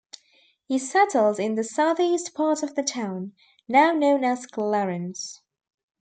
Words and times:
He 0.65 0.79
settled 0.79 1.39
in 1.39 1.53
the 1.53 1.63
southeast 1.63 2.33
part 2.33 2.63
of 2.63 2.73
the 2.73 2.81
town, 2.81 3.33
now 3.69 3.93
known 3.93 4.23
as 4.23 4.47
Clarence. 4.47 5.43